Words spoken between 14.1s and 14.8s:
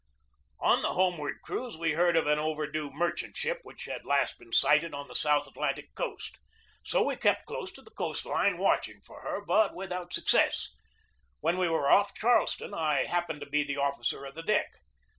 of the deck.